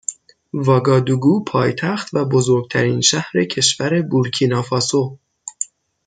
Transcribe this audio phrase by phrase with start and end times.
[0.53, 5.17] واگادوگو پایتخت و بزرگترین شهر کشور بورکینافاسو